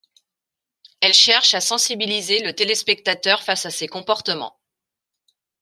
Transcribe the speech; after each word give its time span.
Elle 1.01 1.13
cherche 1.13 1.53
à 1.53 1.61
sensibiliser 1.61 2.41
le 2.43 2.55
téléspectateur 2.55 3.43
face 3.43 3.67
à 3.67 3.69
ces 3.69 3.87
comportements. 3.87 4.59